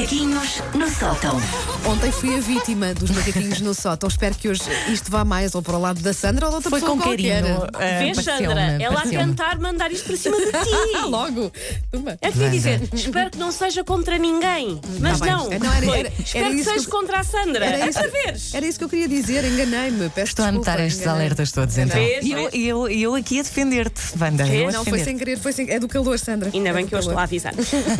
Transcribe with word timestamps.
Macaquinhos 0.00 0.62
no 0.74 0.88
sótão. 0.88 1.38
Ontem 1.86 2.10
fui 2.10 2.34
a 2.34 2.40
vítima 2.40 2.94
dos 2.94 3.10
macaquinhos 3.10 3.60
no 3.60 3.74
sótão. 3.74 4.08
Espero 4.08 4.34
que 4.34 4.48
hoje 4.48 4.62
isto 4.90 5.10
vá 5.10 5.26
mais 5.26 5.54
ou 5.54 5.60
para 5.60 5.76
o 5.76 5.80
lado 5.80 6.00
da 6.00 6.14
Sandra 6.14 6.46
ou 6.46 6.50
de 6.52 6.56
outra 6.56 6.70
Foi 6.70 6.80
pessoa 6.80 6.96
com 6.96 7.02
qualquer. 7.02 7.42
carinho. 7.42 7.64
Eh, 7.78 7.96
ah, 7.96 7.98
Vês, 7.98 8.16
pareceu-me, 8.16 8.46
Sandra? 8.48 8.82
Ela 8.82 9.00
a 9.02 9.08
cantar, 9.10 9.58
mandar 9.58 9.92
isto 9.92 10.06
para 10.06 10.16
cima 10.16 10.38
de 10.38 10.44
Ah, 10.56 10.64
ti. 10.64 10.98
logo. 11.06 11.52
Toma. 11.92 12.16
É 12.22 12.30
que 12.32 12.38
ia 12.38 12.48
dizer, 12.48 12.80
espero 12.94 13.30
que 13.30 13.36
não 13.38 13.52
seja 13.52 13.84
contra 13.84 14.16
ninguém. 14.16 14.80
Mas 15.00 15.18
Tá 15.18 15.24
bem. 15.26 15.34
não. 15.34 15.44
Não, 15.68 15.72
era- 15.74 15.86
Foi, 15.86 15.98
era- 15.98 16.08
era 16.08 16.14
espero 16.24 16.48
que 16.48 16.54
isso 16.54 16.64
que 16.70 16.76
seja 16.78 16.86
eu- 16.86 16.90
contra 16.90 17.20
a 17.20 17.24
Sandra. 17.24 17.66
Era 17.66 17.84
é 17.84 17.88
isso, 17.90 17.98
para 17.98 18.08
veres. 18.10 18.54
era 18.54 18.66
isso 18.66 18.78
que 18.78 18.84
eu 18.84 18.88
queria 18.88 19.08
dizer, 19.08 19.44
enganei-me. 19.44 20.08
Peço 20.08 20.28
Estou 20.28 20.46
a 20.46 20.48
desculpa, 20.50 20.70
anotar 20.70 20.80
estes 20.86 21.02
enganei-me. 21.02 21.24
alertas 21.26 21.52
todos 21.52 21.76
então. 21.76 21.94
Vês, 22.00 22.24
E 22.24 22.30
eu, 22.32 22.38
vês? 22.38 22.54
e 22.54 22.66
eu, 22.68 22.88
e 22.90 23.02
eu 23.02 23.14
aqui 23.14 23.40
a 23.40 23.42
defender-te, 23.42 24.00
Wanda. 24.18 24.46
eu 24.48 24.68
a 24.68 24.72
Não, 24.72 24.82
foi 24.82 24.92
defender-te. 24.98 25.04
sem 25.04 25.18
querer, 25.18 25.38
foi 25.38 25.52
sem... 25.52 25.70
é 25.70 25.78
do 25.78 25.86
calor, 25.88 26.18
Sandra. 26.18 26.50
Ainda 26.54 26.70
É 26.70 26.72
bem 26.72 26.84
do 26.86 26.88
que 26.88 26.94
eu 26.94 26.98
estou 27.00 27.14
lá 27.14 27.20
a 27.20 27.24
avisar. 27.24 27.52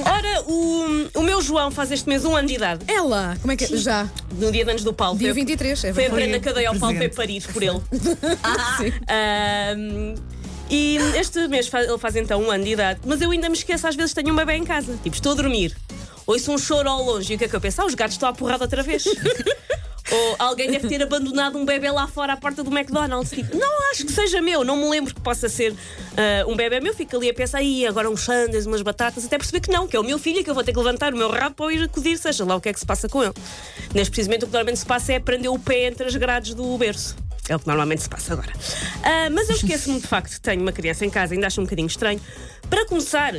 Ora, 0.06 0.42
o, 0.46 1.08
o 1.18 1.22
meu 1.22 1.42
João 1.42 1.70
faz 1.70 1.89
este 1.90 2.08
mês 2.08 2.24
um 2.24 2.34
ano 2.36 2.48
de 2.48 2.54
idade. 2.54 2.84
Ela, 2.88 3.36
como 3.40 3.52
é 3.52 3.56
que 3.56 3.64
é? 3.64 3.76
Já, 3.76 4.08
No 4.38 4.50
dia 4.52 4.64
de 4.64 4.70
anos 4.70 4.84
do 4.84 4.92
Paulo. 4.92 5.18
dia 5.18 5.28
Foi- 5.28 5.34
23, 5.34 5.84
é 5.84 5.92
Foi 5.92 6.04
a 6.06 6.08
eu 6.08 6.54
dei 6.54 6.66
ao 6.66 6.76
Paulo, 6.76 6.96
foi. 6.96 7.08
Paris 7.08 7.46
por 7.46 7.62
ele. 7.62 7.80
Sim. 8.78 8.92
Ahm, 9.08 10.14
e 10.70 10.96
este 11.18 11.48
mês 11.48 11.66
fa- 11.68 11.82
ele 11.82 11.98
faz 11.98 12.14
então 12.16 12.40
um 12.42 12.50
ano 12.50 12.64
de 12.64 12.70
idade, 12.70 13.00
mas 13.04 13.20
eu 13.20 13.30
ainda 13.30 13.48
me 13.48 13.56
esqueço, 13.56 13.86
às 13.86 13.96
vezes 13.96 14.12
tenho 14.14 14.32
um 14.32 14.36
bebê 14.36 14.54
em 14.54 14.64
casa. 14.64 14.96
Tipo, 15.02 15.16
estou 15.16 15.32
a 15.32 15.34
dormir, 15.34 15.76
ouço 16.26 16.52
um 16.52 16.58
choro 16.58 16.88
ao 16.88 17.02
longe 17.02 17.32
e 17.32 17.36
o 17.36 17.38
que 17.38 17.44
é 17.44 17.48
que 17.48 17.56
eu 17.56 17.60
penso? 17.60 17.82
Ah, 17.82 17.86
os 17.86 17.94
gatos 17.94 18.14
estão 18.14 18.28
à 18.28 18.32
porrada 18.32 18.64
outra 18.64 18.82
vez. 18.82 19.04
Ou 20.10 20.36
alguém 20.38 20.70
deve 20.70 20.88
ter 20.88 21.02
abandonado 21.02 21.56
um 21.56 21.64
bebê 21.64 21.90
lá 21.90 22.06
fora 22.06 22.32
à 22.32 22.36
porta 22.36 22.62
do 22.64 22.70
McDonald's. 22.70 23.30
Tipo, 23.30 23.56
não 23.56 23.90
acho 23.90 24.04
que 24.04 24.12
seja 24.12 24.40
meu, 24.40 24.64
não 24.64 24.76
me 24.76 24.88
lembro 24.88 25.14
que 25.14 25.20
possa 25.20 25.48
ser 25.48 25.74
ah, 26.16 26.44
um 26.48 26.56
bebê 26.56 26.80
meu. 26.80 26.94
Fico 26.94 27.16
ali 27.16 27.30
a 27.30 27.34
pensar, 27.34 27.58
aí 27.58 27.86
agora 27.86 28.10
uns 28.10 28.22
sandes, 28.22 28.66
umas 28.66 28.82
batatas, 28.82 29.24
até 29.24 29.38
perceber 29.38 29.60
que 29.60 29.70
não, 29.70 29.86
que 29.86 29.96
é 29.96 30.00
o 30.00 30.04
meu 30.04 30.18
filho 30.18 30.42
que 30.42 30.50
eu 30.50 30.54
vou 30.54 30.64
ter 30.64 30.72
que 30.72 30.78
levantar 30.78 31.14
o 31.14 31.16
meu 31.16 31.30
rabo 31.30 31.54
para 31.54 31.72
ir 31.72 31.82
acudir, 31.82 32.18
seja 32.18 32.44
lá 32.44 32.56
o 32.56 32.60
que 32.60 32.68
é 32.68 32.72
que 32.72 32.80
se 32.80 32.86
passa 32.86 33.08
com 33.08 33.22
ele. 33.22 33.34
Neste 33.94 34.10
precisamente 34.10 34.44
o 34.44 34.46
que 34.46 34.52
normalmente 34.52 34.78
se 34.78 34.86
passa 34.86 35.12
é 35.12 35.20
prender 35.20 35.50
o 35.50 35.58
pé 35.58 35.86
entre 35.86 36.06
as 36.06 36.16
grades 36.16 36.54
do 36.54 36.76
berço. 36.76 37.16
É 37.48 37.56
o 37.56 37.58
que 37.58 37.66
normalmente 37.66 38.02
se 38.02 38.08
passa 38.08 38.32
agora. 38.32 38.52
Ah, 39.02 39.28
mas 39.30 39.48
eu 39.48 39.56
esqueço-me 39.56 40.00
de 40.00 40.06
facto 40.06 40.34
que 40.34 40.40
tenho 40.40 40.62
uma 40.62 40.72
criança 40.72 41.04
em 41.04 41.10
casa, 41.10 41.34
ainda 41.34 41.46
acho 41.46 41.60
um 41.60 41.64
bocadinho 41.64 41.88
estranho. 41.88 42.20
Para 42.70 42.86
começar, 42.86 43.34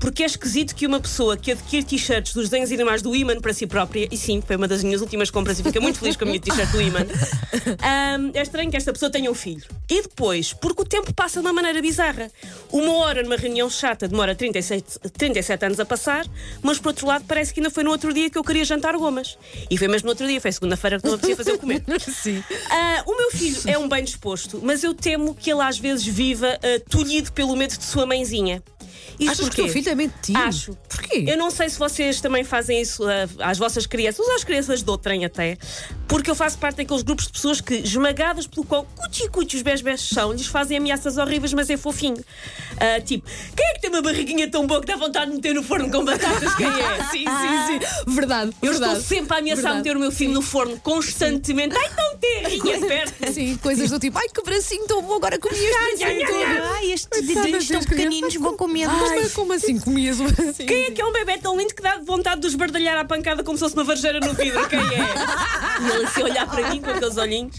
porque 0.00 0.22
é 0.22 0.26
esquisito 0.26 0.74
que 0.74 0.86
uma 0.86 1.00
pessoa 1.00 1.36
que 1.36 1.52
adquire 1.52 1.84
t-shirts 1.84 2.32
dos 2.32 2.48
desenhos 2.48 2.70
animais 2.70 3.02
do 3.02 3.14
Iman 3.14 3.40
para 3.40 3.52
si 3.52 3.66
própria, 3.66 4.08
e 4.10 4.16
sim, 4.16 4.40
foi 4.40 4.56
uma 4.56 4.68
das 4.68 4.84
minhas 4.84 5.00
últimas 5.00 5.30
compras 5.30 5.58
e 5.58 5.62
fico 5.62 5.80
muito 5.80 5.98
feliz 5.98 6.16
com 6.16 6.24
a 6.24 6.28
minha 6.28 6.40
t-shirt 6.40 6.70
do 6.70 6.80
Iman, 6.80 7.06
ah, 7.82 8.16
é 8.32 8.42
estranho 8.42 8.70
que 8.70 8.76
esta 8.76 8.92
pessoa 8.92 9.10
tenha 9.10 9.30
um 9.30 9.34
filho. 9.34 9.64
E 9.90 10.02
depois, 10.02 10.52
porque 10.52 10.82
o 10.82 10.84
tempo 10.84 11.12
passa 11.12 11.40
de 11.40 11.46
uma 11.46 11.52
maneira 11.52 11.80
bizarra. 11.80 12.30
Uma 12.70 12.92
hora 12.98 13.22
numa 13.22 13.36
reunião 13.36 13.68
chata 13.70 14.06
demora 14.06 14.34
37, 14.34 14.98
37 15.16 15.66
anos 15.66 15.80
a 15.80 15.84
passar, 15.84 16.24
mas 16.62 16.78
por 16.78 16.88
outro 16.88 17.06
lado 17.06 17.24
parece 17.26 17.52
que 17.52 17.60
ainda 17.60 17.70
foi 17.70 17.82
no 17.82 17.90
outro 17.90 18.12
dia 18.12 18.30
que 18.30 18.38
eu 18.38 18.44
queria 18.44 18.64
jantar 18.64 18.96
gomas. 18.96 19.38
E 19.70 19.76
foi 19.76 19.88
mesmo 19.88 20.06
no 20.06 20.12
outro 20.12 20.26
dia, 20.26 20.40
foi 20.40 20.52
segunda-feira 20.52 21.00
que 21.00 21.06
não 21.06 21.14
apetecia 21.14 21.36
fazer 21.36 21.52
o 21.52 21.58
comer. 21.58 21.82
Sim. 22.00 22.42
Ah, 22.70 23.02
o 23.06 23.16
meu 23.16 23.30
filho 23.30 23.58
é 23.66 23.78
um 23.78 23.88
bem 23.88 24.04
disposto, 24.04 24.60
mas 24.62 24.84
eu 24.84 24.94
temo 24.94 25.34
que 25.34 25.50
ele 25.50 25.62
às 25.62 25.78
vezes 25.78 26.06
viva 26.06 26.58
ah, 26.62 26.80
tolhido 26.88 27.32
pelo 27.32 27.56
medo 27.56 27.76
de 27.76 27.84
sua 27.84 28.06
mãezinha. 28.06 28.62
Isto 29.18 29.30
Achas 29.30 29.36
que 29.36 29.42
o 29.42 29.64
porquê? 29.64 29.82
teu 29.82 29.96
filho? 29.96 30.12
Acho. 30.36 30.76
Porquê? 30.88 31.24
Eu 31.26 31.36
não 31.36 31.50
sei 31.50 31.68
se 31.70 31.78
vocês 31.78 32.20
também 32.20 32.44
fazem 32.44 32.80
isso 32.80 33.02
ah, 33.08 33.50
às 33.50 33.58
vossas 33.58 33.86
crianças, 33.86 34.26
ou 34.26 34.34
às 34.34 34.44
crianças 34.44 34.82
de 34.82 34.90
outrem 34.90 35.24
até, 35.24 35.56
porque 36.06 36.30
eu 36.30 36.34
faço 36.34 36.58
parte 36.58 36.76
daqueles 36.76 37.02
grupos 37.02 37.26
de 37.26 37.32
pessoas 37.32 37.60
que, 37.60 37.74
esmagadas 37.76 38.46
pelo 38.46 38.66
quão 38.66 38.84
cuti-cuti 38.94 39.56
os 39.56 39.62
bebés 39.62 40.02
são, 40.02 40.32
lhes 40.32 40.46
fazem 40.46 40.76
ameaças 40.76 41.16
horríveis, 41.16 41.52
mas 41.54 41.70
é 41.70 41.76
fofinho. 41.76 42.22
Ah, 42.78 43.00
tipo, 43.00 43.28
quem 43.56 43.66
é 43.66 43.74
que 43.74 43.80
tem 43.80 43.90
uma 43.90 44.02
barriguinha 44.02 44.50
tão 44.50 44.66
boa 44.66 44.80
que 44.80 44.86
dá 44.86 44.96
vontade 44.96 45.30
de 45.30 45.36
meter 45.36 45.54
no 45.54 45.62
forno 45.62 45.90
com 45.90 46.04
batatas? 46.04 46.54
Quem 46.54 46.66
é? 46.66 46.96
Sim, 47.10 47.24
sim, 47.24 47.78
sim. 47.80 48.12
Verdade. 48.14 48.52
Eu 48.62 48.72
verdade. 48.72 48.98
estou 48.98 49.16
sempre 49.16 49.34
a 49.34 49.38
ameaçar 49.38 49.62
Verdade. 49.62 49.78
meter 49.78 49.96
o 49.96 50.00
meu 50.00 50.12
filho 50.12 50.32
no 50.32 50.42
forno 50.42 50.78
constantemente. 50.80 51.76
Ai, 51.76 51.90
tão 51.94 52.05
terrinha 52.16 52.80
perto. 52.80 53.32
Sim, 53.32 53.56
coisas 53.56 53.90
do 53.90 53.98
tipo, 53.98 54.18
ai 54.18 54.28
que 54.28 54.42
bracinho 54.42 54.86
tão 54.86 55.02
bom, 55.02 55.14
agora 55.16 55.38
comi 55.38 55.54
este 55.56 55.76
Ai, 55.76 55.96
bracinho 55.96 56.26
todo. 56.26 56.62
ai. 56.74 56.92
Estes 56.92 57.26
dedinhos 57.26 57.66
crianças. 57.66 57.86
pequeninos, 57.86 58.34
vou 58.36 58.52
comendo. 58.54 58.92
Como, 58.96 59.30
como 59.30 59.52
assim 59.52 59.78
comias 59.78 60.20
o 60.20 60.24
bracinho? 60.24 60.66
Quem 60.68 60.84
é 60.86 60.90
que 60.90 61.00
é 61.00 61.04
um 61.04 61.12
bebê 61.12 61.38
tão 61.38 61.56
lindo 61.56 61.74
que 61.74 61.82
dá 61.82 61.98
vontade 61.98 62.40
de 62.40 62.46
os 62.46 62.54
bardalhar 62.54 62.96
à 62.98 63.04
pancada 63.04 63.42
como 63.44 63.56
se 63.56 63.64
fosse 63.64 63.74
uma 63.74 63.84
varjeira 63.84 64.20
no 64.20 64.32
vidro? 64.34 64.66
Quem 64.68 64.78
é? 64.78 64.84
E 65.78 65.90
ele 65.90 66.04
assim 66.06 66.22
a 66.22 66.24
olhar 66.24 66.46
para 66.48 66.70
mim 66.70 66.80
com 66.80 66.90
aqueles 66.90 67.16
olhinhos. 67.18 67.54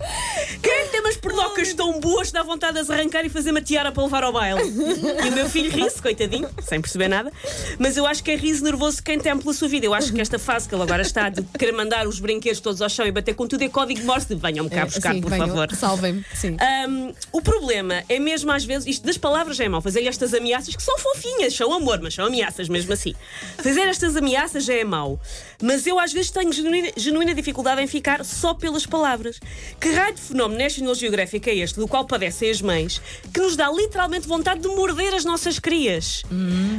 Pernocas 1.28 1.74
tão 1.74 2.00
boas 2.00 2.28
que 2.28 2.34
dá 2.34 2.44
vontade 2.44 2.74
de 2.74 2.80
as 2.80 2.90
arrancar 2.90 3.26
e 3.26 3.30
fazer 3.30 3.52
uma 3.52 3.62
tiara 3.62 3.92
para 3.92 4.04
levar 4.04 4.24
ao 4.24 4.32
baile? 4.34 4.62
E 5.26 5.30
o 5.30 5.32
meu 5.32 5.50
filho 5.50 5.72
ri-se, 5.72 6.02
coitadinho, 6.02 6.50
sem 6.62 6.80
perceber 6.80 7.08
nada. 7.08 7.32
Mas 7.80 7.98
eu 7.98 8.06
acho 8.06 8.24
que 8.24 8.32
é 8.32 8.36
riso 8.36 8.64
nervoso 8.64 9.02
quem 9.02 9.20
tem 9.20 9.38
pela 9.38 9.54
sua 9.54 9.68
vida. 9.68 9.86
Eu 9.86 9.94
acho 9.94 10.14
que 10.14 10.22
esta 10.22 10.38
fase 10.38 10.68
que 10.68 10.76
ele 10.76 10.84
agora 10.84 11.02
está 11.02 11.30
de 11.30 11.42
querer 11.58 11.72
mandar 11.72 12.08
os 12.08 12.20
brinquedos 12.20 12.60
todos 12.60 12.82
ao 12.82 12.90
chão 12.90 13.06
e 13.06 13.12
bater 13.12 13.34
com 13.36 13.48
tudo 13.48 13.64
é 13.64 13.70
código 13.70 14.04
Morse 14.06 14.28
de 14.28 14.36
venham-me 14.36 14.70
cá 14.70 14.86
buscar, 14.86 15.14
Sim, 15.14 15.22
por 15.22 15.30
venham, 15.30 15.48
favor. 15.48 15.72
Salvem-me. 15.76 16.26
Sim. 16.34 16.58
Um, 16.88 17.14
o 17.32 17.42
problema 17.42 18.04
é 18.08 18.20
mesmo 18.20 18.52
às 18.52 18.64
vezes, 18.64 18.88
isto 18.88 19.06
das 19.06 19.18
palavras 19.18 19.58
já 19.58 19.66
é 19.66 19.70
mau, 19.70 19.82
fazer 19.82 20.06
estas 20.06 20.34
ameaças 20.34 20.76
que 20.76 20.84
são 20.84 20.98
fofinhas, 20.98 21.54
são 21.54 21.74
amor, 21.74 22.00
mas 22.02 22.14
são 22.14 22.26
ameaças 22.26 22.70
mesmo 22.70 22.94
assim. 22.94 23.14
Fazer 23.58 23.82
estas 23.82 24.16
ameaças 24.16 24.64
já 24.64 24.74
é 24.74 24.84
mau. 24.84 25.20
Mas 25.62 25.86
eu 25.88 26.00
às 26.00 26.14
vezes 26.14 26.32
tenho 26.32 26.52
genuína, 26.54 26.90
genuína 26.96 27.34
dificuldade 27.34 27.82
em 27.82 27.88
ficar 27.88 28.24
só 28.24 28.54
pelas 28.54 28.86
palavras. 28.86 29.40
Que 29.80 29.90
raio 29.92 30.14
de 30.14 30.22
fenómeno 30.22 30.62
National 30.62 30.96
Geographic 30.96 31.17
é 31.22 31.56
este, 31.56 31.80
do 31.80 31.88
qual 31.88 32.06
padecem 32.06 32.50
as 32.50 32.62
mães, 32.62 33.02
que 33.34 33.40
nos 33.40 33.56
dá 33.56 33.70
literalmente 33.72 34.28
vontade 34.28 34.62
de 34.62 34.68
morder 34.68 35.14
as 35.14 35.26
nossas 35.26 35.60
crias? 35.60 36.24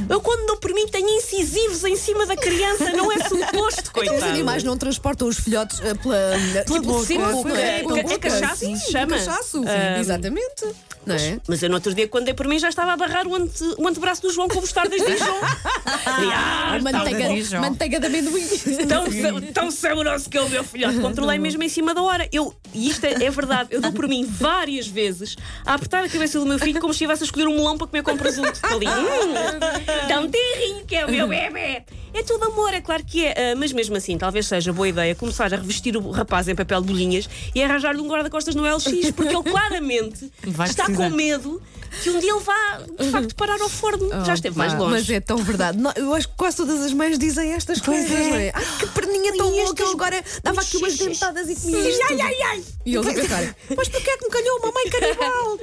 Eu, 0.09 0.21
quando 0.21 0.47
não 0.47 0.57
por 0.57 0.73
mim, 0.73 0.87
tenho 0.87 1.09
incisivos 1.09 1.83
em 1.83 1.95
cima 1.95 2.25
da 2.25 2.35
criança, 2.35 2.91
não 2.91 3.11
é 3.11 3.17
suposto, 3.27 3.91
coitado. 3.91 4.17
Então 4.17 4.27
os 4.27 4.33
animais 4.33 4.63
não 4.63 4.77
transportam 4.77 5.27
os 5.27 5.37
filhotes 5.37 5.79
eh, 5.81 5.93
pela, 5.93 6.63
pela 6.65 6.81
boca. 6.81 7.05
Sim, 7.05 7.17
boca, 7.19 7.51
é, 7.57 7.79
pela 7.83 7.99
é 7.99 8.03
boca. 8.03 8.17
cachaço, 8.19 8.57
Sim, 8.65 8.75
se 8.75 8.91
chama. 8.91 9.17
cachaço, 9.17 9.63
Ah, 9.65 9.99
exatamente. 9.99 10.65
Não 11.05 11.15
é? 11.15 11.39
Mas 11.47 11.63
eu 11.63 11.69
no 11.69 11.75
outro 11.75 11.93
dia, 11.93 12.07
quando 12.07 12.25
dei 12.25 12.33
por 12.33 12.47
mim, 12.47 12.59
já 12.59 12.69
estava 12.69 12.93
a 12.93 12.97
barrar 12.97 13.25
o, 13.25 13.33
ante, 13.33 13.63
o 13.77 13.87
antebraço 13.87 14.21
do 14.21 14.31
João 14.31 14.47
com 14.47 14.59
mostardas 14.59 14.99
de 15.01 15.07
Dijon. 15.11 15.25
ah, 16.05 16.77
manteiga, 16.81 17.29
Dijon. 17.29 17.59
manteiga 17.59 17.99
de 17.99 18.05
amendoim. 18.05 18.45
tão, 18.87 19.41
tão 19.53 19.71
saboroso 19.71 20.29
que 20.29 20.37
é 20.37 20.41
o 20.41 20.49
meu 20.49 20.63
filhote. 20.63 20.99
Controlei 20.99 21.39
mesmo 21.39 21.63
em 21.63 21.69
cima 21.69 21.93
da 21.93 22.01
hora. 22.01 22.27
Eu, 22.31 22.53
e 22.73 22.89
isto 22.89 23.05
é, 23.05 23.23
é 23.23 23.31
verdade, 23.31 23.69
eu 23.71 23.81
dou 23.81 23.91
por 23.91 24.07
mim 24.07 24.18
várias 24.25 24.87
vezes 24.87 25.35
a 25.65 25.73
apertar 25.75 26.03
a 26.03 26.09
cabeça 26.09 26.39
do 26.39 26.45
meu 26.45 26.59
filho 26.59 26.79
como 26.79 26.93
se 26.93 26.97
estivesse 26.97 27.23
a 27.23 27.25
escolher 27.25 27.47
um 27.47 27.55
melão 27.55 27.77
para 27.77 27.87
comer 27.87 28.03
com 28.03 28.17
presunto. 28.17 28.59
Ali, 28.63 28.87
hum, 28.87 30.07
tão 30.07 30.29
terrinho 30.29 30.85
que 30.85 30.95
é 30.95 31.05
o 31.05 31.11
meu 31.11 31.27
bebê. 31.27 31.83
É 32.13 32.23
tudo 32.23 32.45
amor, 32.45 32.73
é 32.73 32.81
claro 32.81 33.03
que 33.03 33.25
é. 33.25 33.51
ah, 33.51 33.55
mas 33.55 33.71
mesmo 33.71 33.95
assim, 33.95 34.17
talvez 34.17 34.47
seja 34.47 34.73
boa 34.73 34.87
ideia 34.87 35.13
começar 35.15 35.53
a 35.53 35.57
revestir 35.57 35.95
o 35.95 36.09
rapaz 36.11 36.47
em 36.47 36.55
papel 36.55 36.81
de 36.81 36.87
bolinhas 36.87 37.29
e 37.53 37.61
arranjar-lhe 37.63 37.99
um 38.01 38.07
guarda-costas 38.07 38.55
no 38.55 38.63
LX, 38.63 39.11
porque 39.15 39.35
ele 39.35 39.43
claramente 39.43 40.31
Vai 40.43 40.67
está 40.69 40.85
precisar. 40.85 41.09
com 41.09 41.15
medo 41.15 41.61
que 42.03 42.09
um 42.11 42.19
dia 42.19 42.31
ele 42.31 42.39
vá, 42.41 42.81
de 42.99 43.09
facto, 43.11 43.35
parar 43.35 43.59
ao 43.61 43.69
forno. 43.69 44.09
Já 44.23 44.35
esteve 44.35 44.55
mais 44.57 44.73
Pá, 44.73 44.79
longe. 44.79 44.91
Mas 44.93 45.09
é 45.09 45.19
tão 45.19 45.37
verdade. 45.37 45.79
Eu 45.95 46.13
acho 46.13 46.27
que 46.27 46.35
quase 46.35 46.57
todas 46.57 46.81
as 46.81 46.93
mães 46.93 47.17
dizem 47.17 47.51
estas 47.53 47.81
coisas. 47.81 48.11
é. 48.11 48.29
não 48.29 48.35
é? 48.35 48.51
Ai, 48.53 48.63
que 48.79 48.87
perninha 48.87 49.35
tão 49.35 49.49
boa 49.49 49.73
que 49.75 49.81
ele 49.81 49.91
agora 49.91 50.23
dava 50.43 50.61
aqui 50.61 50.77
umas 50.77 50.95
dentadas 50.97 51.49
e 51.49 51.55
comia 51.55 51.89
isto 51.89 52.03
Ai, 52.09 52.21
ai, 52.21 52.35
ai! 52.43 52.63
E 52.85 52.95
eles 52.95 53.07
a 53.07 53.13
pensar, 53.13 53.55
mas 53.75 53.87
porquê 53.87 54.09
é 54.11 54.17
que 54.17 54.25
me 54.25 54.31
calhou 54.31 54.59
uma 54.59 54.71
mãe 54.71 54.89
canibal? 54.89 55.57